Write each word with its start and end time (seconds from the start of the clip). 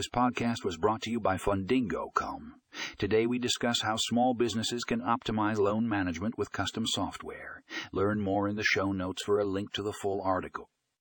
This 0.00 0.08
podcast 0.08 0.64
was 0.64 0.78
brought 0.78 1.02
to 1.02 1.10
you 1.10 1.20
by 1.20 1.36
Fundingo.com. 1.36 2.54
Today 2.96 3.26
we 3.26 3.38
discuss 3.38 3.82
how 3.82 3.96
small 3.98 4.32
businesses 4.32 4.82
can 4.82 5.02
optimize 5.02 5.58
loan 5.58 5.86
management 5.86 6.38
with 6.38 6.52
custom 6.52 6.86
software. 6.86 7.62
Learn 7.92 8.18
more 8.18 8.48
in 8.48 8.56
the 8.56 8.64
show 8.64 8.92
notes 8.92 9.22
for 9.22 9.38
a 9.38 9.44
link 9.44 9.74
to 9.74 9.82
the 9.82 9.92
full 9.92 10.22
article. 10.22 10.70